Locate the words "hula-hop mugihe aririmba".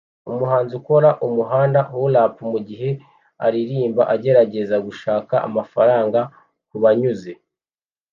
1.89-4.03